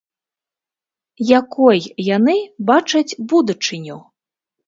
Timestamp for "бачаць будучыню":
2.71-3.97